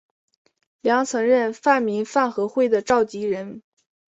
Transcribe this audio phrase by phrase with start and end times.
[0.81, 3.61] 梁曾任泛民饭盒会的召集人。